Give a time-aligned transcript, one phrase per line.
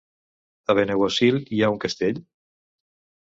[0.73, 2.23] A Benaguasil hi ha un castell?